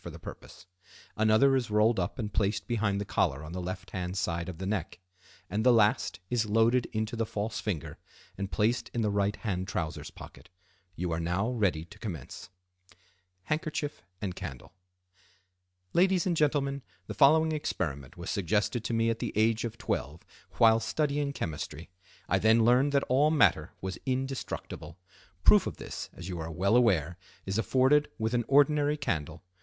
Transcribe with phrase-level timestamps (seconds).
[0.03, 0.65] for the purpose;
[1.15, 4.57] another is rolled up and placed behind the collar on the left hand side of
[4.57, 4.99] the neck;
[5.47, 7.99] and the last is loaded into the false finger
[8.35, 10.49] and placed in the right hand trousers pocket.
[10.95, 12.49] You are now ready to commence.
[13.43, 19.65] Handkerchief and Candle.—"Ladies and Gentlemen, the following experiment was suggested to me at the age
[19.65, 21.91] of twelve while studying chemistry.
[22.27, 24.97] I then learned that all matter was indestructible.
[25.43, 29.43] Proof of this, as you are well aware, is afforded with an ordinary candle.